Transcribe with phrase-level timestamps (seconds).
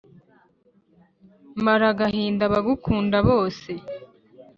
[1.63, 3.71] mara agahinda abagukunda bose